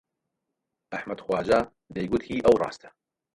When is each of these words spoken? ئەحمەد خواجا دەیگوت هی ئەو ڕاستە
ئەحمەد 0.93 1.19
خواجا 1.25 1.59
دەیگوت 1.95 2.23
هی 2.29 2.43
ئەو 2.45 2.55
ڕاستە 2.61 2.89